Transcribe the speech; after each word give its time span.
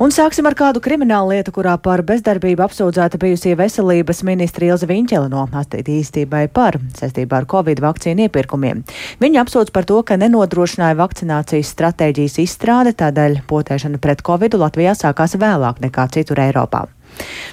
Un 0.00 0.08
sāksim 0.08 0.46
ar 0.48 0.54
kādu 0.56 0.80
kriminālu 0.80 1.34
lietu, 1.34 1.52
kurā 1.52 1.74
par 1.76 2.00
bezdarbību 2.08 2.62
apsūdzēta 2.64 3.18
bijusī 3.20 3.50
veselības 3.52 4.22
ministra 4.24 4.70
Ilza 4.70 4.86
Viņķela 4.88 5.28
no 5.28 5.42
attīstībai 5.60 6.46
par 6.56 6.78
saistībā 6.96 7.42
ar 7.42 7.46
Covid 7.50 7.82
vakcīnu 7.84 8.24
iepirkumiem. 8.24 8.80
Viņa 9.20 9.42
apsūdz 9.44 9.74
par 9.74 9.84
to, 9.90 9.98
ka 10.00 10.16
nenodrošināja 10.16 10.96
vakcinācijas 11.02 11.74
stratēģijas 11.76 12.38
izstrāde, 12.46 12.94
tādēļ 12.96 13.42
potēšana 13.50 14.00
pret 14.00 14.24
Covid 14.24 14.56
Latvijā 14.56 14.96
sākās 14.96 15.36
vēlāk 15.36 15.84
nekā 15.84 16.08
citur 16.16 16.40
Eiropā. 16.48 16.86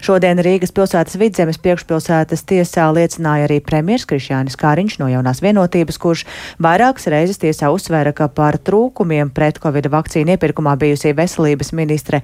Šodien 0.06 0.40
Rīgas 0.44 0.74
pilsētas 0.76 1.18
vidzemes 1.20 1.60
priekšpilsētas 1.64 2.46
tiesā 2.48 2.88
liecināja 2.96 3.48
arī 3.50 3.60
premjers 3.66 4.08
Krišjānis 4.10 4.58
Kāriņš 4.60 5.00
no 5.02 5.10
jaunās 5.12 5.42
vienotības, 5.44 6.00
kurš 6.02 6.26
vairākas 6.64 7.10
reizes 7.12 7.42
tiesā 7.42 7.72
uzsvēra, 7.74 8.14
ka 8.16 8.30
par 8.32 8.60
trūkumiem 8.62 9.34
pret 9.36 9.60
Covid 9.64 9.90
vakcīnu 9.94 10.38
iepirkumā 10.38 10.78
bijusī 10.80 11.16
veselības 11.18 11.74
ministre 11.78 12.22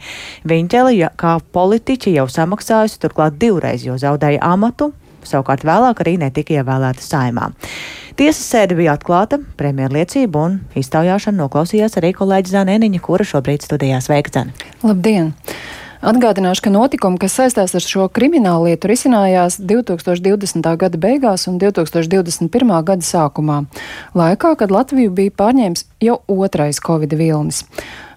Viņķeli, 0.47 0.97
ja, 0.97 1.09
kā 1.15 1.37
politiķi 1.55 2.15
jau 2.17 2.27
samaksājusi 2.31 2.99
turklāt 3.03 3.39
divreiz, 3.41 3.85
jo 3.85 3.95
zaudēja 3.99 4.41
amatu, 4.53 4.91
savukārt 5.27 5.65
vēlāk 5.67 6.03
arī 6.03 6.17
netika 6.21 6.59
ievēlēta 6.59 7.03
saimā. 7.03 7.51
Tiesas 8.19 8.45
sēde 8.45 8.77
bija 8.77 8.93
atklāta, 8.97 9.39
premjerliecība 9.57 10.43
un 10.47 10.59
iztaujāšana 10.77 11.39
noklausījās 11.39 11.97
arī 12.01 12.13
kolēģi 12.17 12.53
Zanēniņa, 12.53 13.01
kura 13.01 13.25
šobrīd 13.25 13.65
studijās 13.65 14.11
veikta. 14.11 14.45
Labdien! 14.85 15.33
Atgādināšu, 16.03 16.65
ka 16.65 16.71
notikumi, 16.73 17.15
kas 17.15 17.37
saistās 17.39 17.71
ar 17.77 17.83
šo 17.85 18.09
kriminālu 18.11 18.67
lietu, 18.67 18.89
risinājās 18.91 19.55
2020. 19.63 20.65
gada 20.81 20.99
beigās 20.99 21.47
un 21.47 21.55
2021. 21.61 22.73
gada 22.83 23.07
sākumā, 23.07 23.61
laikā, 24.11 24.51
kad 24.59 24.73
Latviju 24.75 25.13
bija 25.15 25.31
pārņēmis 25.39 25.85
jau 26.03 26.17
otrais 26.27 26.83
Covid 26.83 27.15
vilnis. 27.15 27.63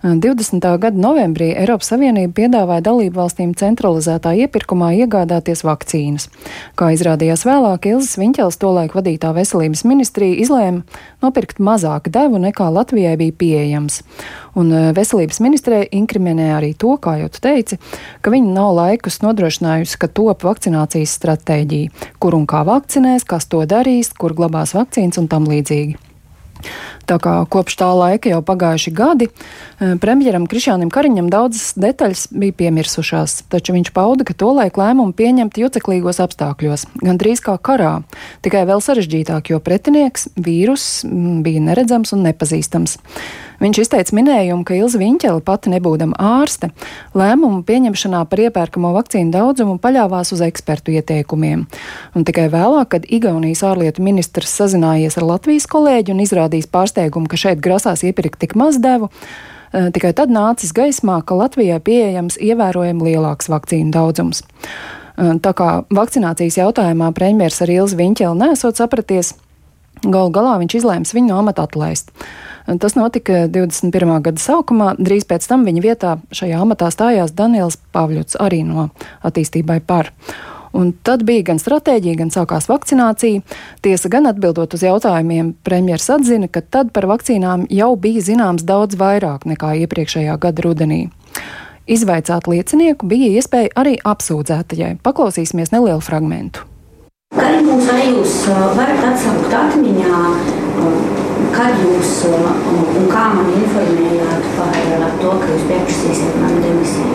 20. 0.02 0.60
gada 0.78 0.98
novembrī 1.00 1.52
Eiropas 1.56 1.88
Savienība 1.92 2.34
piedāvāja 2.36 2.84
dalību 2.84 3.16
valstīm 3.16 3.54
centralizētā 3.56 4.34
iepirkumā 4.44 4.92
iegādāties 5.00 5.64
vakcīnas. 5.64 6.28
Kā 6.76 6.90
izrādījās 6.92 7.46
vēlāk, 7.48 7.88
Ilzas 7.88 8.18
Viņķels 8.20 8.60
tolaik 8.60 8.96
vadītā 8.96 9.32
veselības 9.36 9.84
ministrija 9.88 10.36
izlēma 10.44 10.84
nopirkt 11.24 11.62
mazāk 11.62 12.10
devu 12.12 12.40
nekā 12.42 12.68
Latvijai 12.72 13.16
bija 13.20 13.36
pieejams. 13.40 14.02
Un 14.56 14.72
e, 14.72 14.82
veselības 14.96 15.40
ministrē 15.44 15.82
inkriminē 15.92 16.50
arī 16.56 16.72
to, 16.76 16.96
kā 17.00 17.18
jau 17.22 17.30
tu 17.32 17.40
teici, 17.44 17.80
ka 18.20 18.32
viņa 18.32 18.52
nav 18.56 18.74
laikus 18.76 19.22
nodrošinājusi, 19.24 20.00
ka 20.00 20.12
top 20.12 20.44
vakcinācijas 20.48 21.16
stratēģija, 21.20 22.10
kur 22.20 22.36
un 22.36 22.44
kā 22.48 22.64
vakcinēs, 22.68 23.24
kas 23.28 23.48
to 23.48 23.64
darīs, 23.68 24.12
kur 24.16 24.36
glabās 24.36 24.76
vakcīnas 24.76 25.20
un 25.22 25.32
tam 25.32 25.48
līdzīgi. 25.48 26.15
Tā 27.06 27.18
kā 27.22 27.34
kopš 27.50 27.76
tā 27.78 27.88
laika 27.94 28.30
jau 28.32 28.40
pagājuši 28.42 28.92
gadi, 28.96 29.28
eh, 29.28 29.94
premjeram 30.02 30.48
Krišjānam 30.50 30.90
Kariņam 30.90 31.30
daudzas 31.30 31.74
detaļas 31.78 32.26
bija 32.32 32.52
piemirsušās, 32.52 33.44
taču 33.52 33.76
viņš 33.76 33.92
pauda, 33.94 34.26
ka 34.26 34.34
tolaik 34.34 34.74
lēmumu 34.80 35.14
pieņemt 35.14 35.60
juceklīgos 35.62 36.18
apstākļos, 36.24 36.86
gandrīz 37.02 37.42
kā 37.44 37.58
karā, 37.58 38.02
tikai 38.42 38.66
vēl 38.66 38.82
sarežģītāk, 38.82 39.50
jo 39.54 39.60
pretinieks 39.60 40.28
vīrus 40.34 41.04
mm, 41.06 41.42
bija 41.46 41.60
neredzams 41.60 42.12
un 42.12 42.26
nepazīstams. 42.26 42.98
Viņš 43.60 43.80
izteica 43.80 44.16
minējumu, 44.16 44.64
ka 44.68 44.76
Ilza 44.76 45.00
Viņķela 45.00 45.40
pati 45.44 45.72
nebūdama 45.72 46.16
ārste, 46.20 46.70
lēmumu 47.16 47.62
pieņemšanā 47.66 48.20
par 48.28 48.42
iepērkamo 48.46 48.92
vakcīnu 48.96 49.32
daudzumu 49.32 49.78
paļāvās 49.80 50.34
uz 50.36 50.42
ekspertu 50.44 50.92
ieteikumiem. 50.98 51.64
Un 52.14 52.26
tikai 52.28 52.48
vēlāk, 52.52 52.90
kad 52.92 53.08
Igaunijas 53.08 53.64
ārlietu 53.66 54.04
ministrs 54.04 54.52
sazinājies 54.60 55.16
ar 55.16 55.28
Latvijas 55.30 55.68
kolēģi 55.72 56.12
un 56.12 56.20
izrādījis 56.26 56.68
pārsteigumu, 56.72 57.30
ka 57.32 57.40
šeit 57.40 57.62
grasās 57.64 58.04
iepirkt 58.04 58.42
tik 58.44 58.56
maz 58.60 58.76
devu, 58.82 59.08
eh, 59.72 59.88
tikai 59.94 60.12
tad 60.12 60.28
nācis 60.28 60.76
gaismā, 60.76 61.22
ka 61.24 61.34
Latvijai 61.34 61.80
pieejams 61.80 62.36
ievērojami 62.36 63.08
lielāks 63.08 63.48
vakcīnu 63.48 63.90
daudzums. 63.90 64.42
Eh, 65.16 65.32
tā 65.40 65.54
kā 65.56 65.84
vakcinācijas 65.88 66.60
jautājumā 66.60 67.12
premjeras 67.14 67.62
ar 67.62 67.72
Ilzi 67.72 67.96
Viņķeli 67.96 68.36
nesot 68.36 68.76
sapraties, 68.76 69.32
galu 70.04 70.30
galā 70.30 70.58
viņš 70.60 70.76
izlēms 70.76 71.14
viņu 71.16 71.32
no 71.32 71.38
amata 71.40 71.64
atlaist. 71.64 72.12
Tas 72.66 72.96
notika 72.98 73.46
21. 73.46 74.16
gada 74.26 74.42
sākumā. 74.42 74.96
Drīz 74.98 75.26
pēc 75.28 75.46
tam 75.46 75.62
viņa 75.68 75.82
vietā 75.84 76.16
šajā 76.34 76.58
amatā 76.64 76.90
stājās 76.90 77.34
Daniels 77.36 77.78
Pavļots, 77.94 78.38
arī 78.42 78.64
no 78.66 78.88
attīstībai 79.26 79.78
par. 79.86 80.10
Un 80.76 80.90
tad 81.06 81.22
bija 81.24 81.46
gan 81.52 81.60
stratēģija, 81.62 82.18
gan 82.18 82.32
sākās 82.34 82.66
vakcinācija. 82.68 83.44
Tiesa 83.86 84.10
gan 84.12 84.26
atbildot 84.28 84.74
uz 84.76 84.82
jautājumiem, 84.84 85.54
premjeras 85.64 86.10
atzina, 86.18 86.50
ka 86.52 86.60
tad 86.60 86.90
par 86.92 87.06
vakcīnām 87.08 87.68
jau 87.72 87.92
bija 87.96 88.24
zināms 88.26 88.66
daudz 88.66 88.98
vairāk 88.98 89.46
nekā 89.48 89.72
iepriekšējā 89.86 90.36
gada 90.42 90.66
rudenī. 90.66 91.06
Izvaicāt 91.86 92.50
liecinieku 92.50 93.06
bija 93.06 93.30
iespēja 93.38 93.70
arī 93.78 93.94
apsūdzētajai. 94.02 94.96
Paklausīsimies 95.06 95.70
nelielu 95.70 96.02
fragmentu. 96.02 96.66
Kā 97.36 97.46
jums 97.54 97.86
vai 97.86 98.02
jūs 98.10 98.34
varat 98.50 99.06
atsaukt 99.14 99.54
atmiņā 99.54 101.25
Kad 101.56 101.78
jūs 101.80 102.10
un 102.28 103.06
kā 103.08 103.22
man 103.32 103.46
informējāt 103.56 104.48
par 104.58 104.74
to, 105.22 105.30
ka 105.40 105.46
jūs 105.48 105.62
pieprasīsiet 105.70 106.34
manu 106.42 106.58
demisiju? 106.60 107.14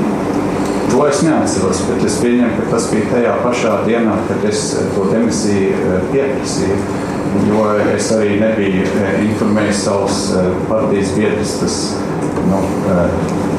To 0.92 1.04
es 1.06 1.20
neatceros, 1.22 1.84
bet 1.86 2.02
es 2.08 2.16
pieņemu, 2.24 2.56
ka 2.58 2.64
tas 2.72 2.88
bija 2.90 3.12
tajā 3.12 3.36
pašā 3.44 3.76
dienā, 3.86 4.16
kad 4.26 4.48
es 4.50 4.64
to 4.96 5.06
demisiju 5.12 6.00
pieprasīju. 6.10 6.80
Jo 7.48 7.68
es 7.94 8.10
arī 8.16 8.40
nebiju 8.42 8.88
informējis 9.28 9.84
savus 9.86 10.18
partijas 10.72 11.14
biedrus. 11.20 11.54
Tas, 11.62 11.78
nu, 12.50 12.64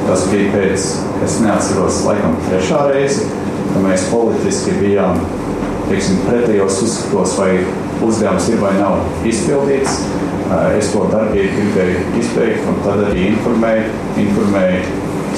tas 0.09 0.27
bija 0.33 0.51
pēc, 0.57 0.89
es 1.29 1.39
neatceros, 1.45 2.03
laikam, 2.09 2.35
trešā 2.49 2.83
reize, 2.91 3.31
kad 3.71 3.87
mēs 3.87 4.11
politiski 4.11 4.75
bijām 4.83 5.23
teiksim, 5.93 6.21
pretējos 6.27 6.83
uzskatos, 6.89 7.39
vai 7.39 7.53
uzdevums 8.03 8.51
ir 8.51 8.61
vai 8.67 8.75
nav 8.81 9.29
izpildīts. 9.31 10.03
Es 10.77 10.91
to 10.93 11.07
darbību 11.13 11.55
gribēju 11.57 12.05
izbeigt, 12.21 12.67
un 12.69 12.81
tad 12.85 13.05
arī 13.09 13.29
informēju, 13.31 13.85
informēju 14.25 14.83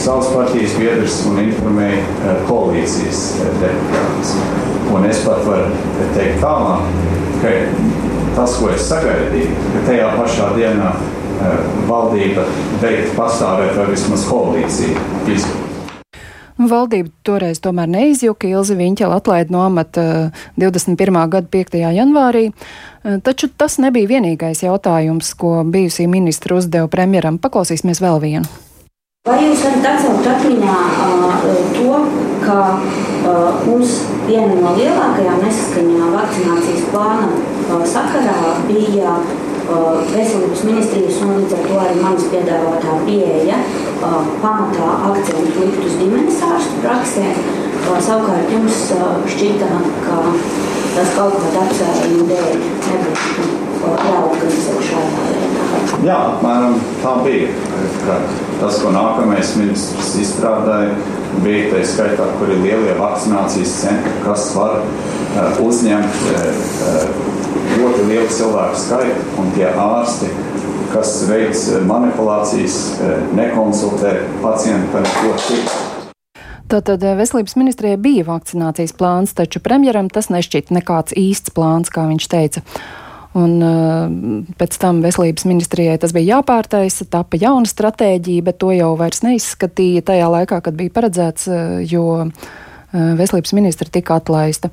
savas 0.01 0.31
partijas 0.35 0.77
biedrus 0.79 1.21
un 1.31 1.41
informēju 1.45 2.37
koalīcijas 2.49 3.25
deputātus. 3.63 4.35
Un 4.95 5.07
es 5.09 5.23
pat 5.27 5.45
varu 5.47 5.71
teikt 6.17 6.41
tālāk, 6.43 6.89
ka 7.43 7.53
tas, 8.35 8.57
ko 8.59 8.73
es 8.75 8.89
sagaidīju, 8.91 9.59
ka 9.75 9.85
tajā 9.91 10.15
pašā 10.19 10.55
dienā 10.59 10.95
valdība 11.89 12.47
beigtu 12.83 13.13
pastāvēt 13.19 13.77
vai 13.79 13.91
vismaz 13.93 14.27
koalīcija 14.31 15.05
izbeigtu. 15.27 15.64
Valdība 16.71 17.11
toreiz 17.27 17.61
tomēr 17.65 17.89
neizjuka. 17.91 18.49
Ilzi 18.49 18.77
Viņķela 18.79 19.21
atlaida 19.21 19.55
no 19.55 19.63
amata 19.65 20.05
21. 20.61 21.21
gada 21.33 21.49
5. 21.51 21.81
janvārī. 21.97 22.45
Eh, 22.51 23.19
taču 23.25 23.49
tas 23.49 23.79
nebija 23.79 24.09
vienīgais 24.17 24.65
jautājums, 24.65 25.35
ko 25.37 25.63
bijusī 25.65 26.09
ministra 26.09 26.57
uzdeva 26.57 26.89
premjeram. 26.89 27.39
Paklausīsimies 27.39 28.01
vēl 28.01 28.21
vienu. 28.23 28.49
Vai 29.25 29.39
jūs 29.41 29.63
varat 29.65 29.87
atcelt 29.89 30.27
atmiņā 30.29 30.73
uh, 31.05 31.45
to, 31.73 32.01
ka 32.43 32.57
uh, 32.77 33.63
mums 33.65 33.95
viena 34.27 34.53
no 34.59 34.75
lielākajām 34.77 35.39
nesaskaņām 35.47 36.11
vakcinācijas 36.13 36.83
plāna 36.93 37.31
uh, 37.33 37.87
sakarā 37.89 38.59
bija 38.69 39.17
veselības 39.65 40.61
ministrijas 40.69 40.93
un 40.93 40.94
līdz 41.55 41.63
ar 41.63 41.69
to 41.69 41.81
arī 41.81 42.01
manas 42.03 42.25
piedāvātā 42.33 42.95
pieeja 43.07 43.59
pamatā 44.43 44.89
akcentu 45.11 45.61
likt 45.61 45.85
uz 45.87 45.97
ģimenes 46.01 46.43
ārstu 46.43 46.81
praksē. 46.83 47.27
Uh, 47.85 47.99
savukārt 48.03 48.53
jums 48.53 48.81
šķita, 49.29 49.69
ka 50.07 50.21
tas 50.95 51.11
kaut 51.17 51.37
kāda 51.41 51.65
apsvēruma 51.67 52.27
dēļ 52.31 52.63
nebūtu 52.89 53.51
jāorganizē 53.85 54.77
šādā 54.89 55.27
veidā. 55.29 55.67
Jā, 56.05 56.17
apmēram 56.35 56.79
tā 57.03 57.15
bija. 57.25 57.51
Tas, 58.61 58.79
ko 58.81 58.93
nākamais 58.95 59.55
ministrs 59.59 60.15
izstrādāja, 60.23 60.95
bija 61.45 61.69
tā 61.73 61.83
skaitā, 61.89 62.29
kur 62.39 62.53
ir 62.55 62.63
lielie 62.65 62.95
vakcinācijas 62.99 63.77
centri, 63.83 64.15
kas 64.25 64.51
var 64.57 64.81
uh, 64.81 65.63
uzņemt 65.65 66.21
uh, 66.33 67.33
ļoti 67.75 68.09
lielu 68.09 68.29
cilvēku 68.33 68.81
skaitu 68.81 69.41
un 69.43 69.51
tie 69.57 69.69
ārsti 69.69 70.31
kas 70.95 71.17
veic 71.29 71.67
manipulācijas, 71.91 72.79
nekonsultē 73.35 74.17
pacientu 74.45 74.95
par 74.95 75.11
ko 75.19 75.35
citu. 75.49 75.95
Tātad 76.71 77.03
eh, 77.05 77.15
veselības 77.19 77.59
ministrijai 77.61 78.01
bija 78.01 78.25
vakcinācijas 78.29 78.95
plāns, 78.97 79.35
taču 79.37 79.61
premjeram 79.65 80.09
tas 80.13 80.31
nešķita 80.33 80.75
nekāds 80.79 81.17
īsts 81.19 81.53
plāns, 81.55 81.93
kā 81.93 82.07
viņš 82.09 82.29
teica. 82.33 82.65
Un 83.35 83.57
uh, 83.67 84.53
pēc 84.61 84.77
tam 84.79 85.01
veselības 85.03 85.43
ministrijai 85.51 85.97
tas 85.99 86.13
bija 86.15 86.37
jāpārtaisa, 86.37 87.09
tapa 87.11 87.35
jauna 87.43 87.67
stratēģija, 87.67 88.45
bet 88.47 88.61
to 88.63 88.71
jau 88.71 88.93
vairs 89.01 89.25
neizskatīja 89.27 90.05
tajā 90.07 90.29
laikā, 90.31 90.61
kad 90.63 90.77
bija 90.79 90.95
paredzēts, 90.95 91.49
uh, 91.51 91.81
jo 91.83 92.23
veselības 92.95 93.53
ministra 93.57 93.89
tika 93.91 94.19
atlaista. 94.21 94.71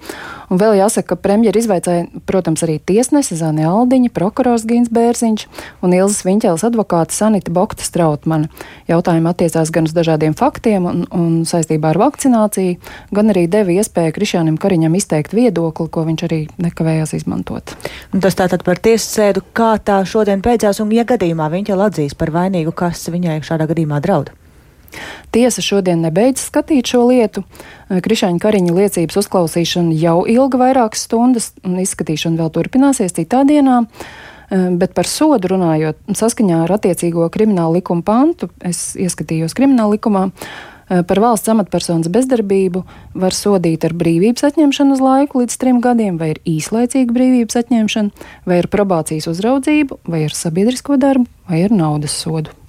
Un 0.51 0.59
vēl 0.61 0.77
jāsaka, 0.77 1.13
ka 1.13 1.19
premjeri 1.19 1.61
izvaicāja, 1.61 2.05
protams, 2.29 2.63
arī 2.65 2.77
tiesnese 2.79 3.37
Zāne 3.39 3.65
Aldiņa, 3.67 4.11
prokurors 4.13 4.65
Gins 4.67 4.91
Bērziņš 4.93 5.47
un 5.81 5.95
Ilzas 5.97 6.25
Viņķēlas 6.27 6.65
advokāte 6.67 7.15
Sanita 7.15 7.53
Bokta 7.53 7.85
Strautmana. 7.87 8.49
Jautājumi 8.91 9.31
attiecās 9.31 9.71
gan 9.73 9.89
uz 9.89 9.95
dažādiem 9.97 10.35
faktiem 10.37 10.85
un, 10.89 11.05
un 11.15 11.39
saistībā 11.47 11.93
ar 11.93 12.01
vakcināciju, 12.01 12.77
gan 13.15 13.33
arī 13.33 13.47
deva 13.51 13.73
iespēju 13.77 14.15
Krišānam 14.17 14.59
Kariņam 14.61 14.97
izteikt 14.99 15.35
viedokli, 15.37 15.89
ko 15.89 16.05
viņš 16.09 16.27
arī 16.27 16.41
nekavējās 16.61 17.15
izmantot. 17.21 17.75
Un 18.13 18.23
tas 18.23 18.37
tātad 18.37 18.65
par 18.67 18.81
tiesas 18.83 19.09
sēdu, 19.15 19.45
kā 19.57 19.73
tā 19.81 20.01
šodien 20.05 20.43
beidzās, 20.45 20.83
un 20.83 20.93
ja 20.95 21.07
gadījumā 21.07 21.49
viņš 21.55 21.73
jau 21.73 21.81
atzīs 21.87 22.17
par 22.17 22.33
vainīgu, 22.35 22.75
kas 22.75 23.07
viņai 23.09 23.41
šādā 23.47 23.71
gadījumā 23.71 24.03
draud? 24.03 24.33
Tiesa 25.31 25.63
šodien 25.63 26.01
nebeidz 26.05 26.43
skatīt 26.49 26.91
šo 26.91 27.05
lietu. 27.09 27.45
Krišāņa 27.89 28.41
Kariņa 28.41 28.75
liecības 28.75 29.21
uzklausīšana 29.23 29.95
jau 29.99 30.17
ilga 30.29 30.59
vairākas 30.61 31.05
stundas, 31.07 31.51
un 31.67 31.79
izskatīšana 31.83 32.41
vēl 32.41 32.51
turpināsies 32.57 33.15
citā 33.17 33.45
dienā. 33.47 33.83
Bet 34.51 34.91
par 34.91 35.07
sodu 35.07 35.53
runājot, 35.53 36.01
saskaņā 36.19 36.65
ar 36.65 36.73
attiecīgo 36.75 37.29
kriminālu 37.31 37.79
likumu 37.79 38.03
pantu, 38.03 38.49
es 38.67 38.91
ieskatījos 38.99 39.55
krimināla 39.55 39.95
likumā, 39.95 40.25
par 41.07 41.21
valsts 41.23 41.47
amatpersonas 41.51 42.11
bezdarbību 42.11 42.83
var 43.15 43.35
sodīt 43.35 43.85
ar 43.87 43.95
brīvības 43.95 44.43
atņemšanu 44.49 44.97
uz 44.97 45.03
laiku 45.03 45.43
līdz 45.43 45.59
trim 45.61 45.79
gadiem, 45.83 46.19
vai 46.19 46.33
ir 46.33 46.41
īslaicīga 46.57 47.15
brīvības 47.15 47.61
atņemšana, 47.63 48.27
vai 48.43 48.59
ar 48.59 48.67
probācijas 48.71 49.29
uzraudzību, 49.31 50.01
vai 50.11 50.25
ar 50.27 50.35
sabiedrisko 50.35 50.99
darbu, 50.99 51.29
vai 51.47 51.63
ar 51.67 51.75
naudas 51.75 52.17
sodu. 52.19 52.60